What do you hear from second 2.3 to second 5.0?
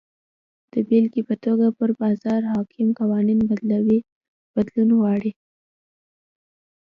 حاکم قوانین بدلون